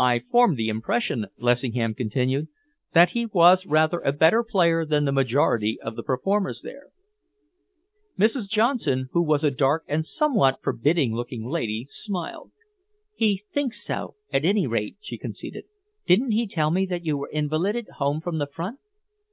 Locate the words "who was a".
9.12-9.52